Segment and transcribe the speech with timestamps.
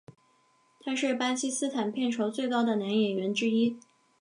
[0.79, 3.79] 他是巴基斯坦片酬最高的男演员之一。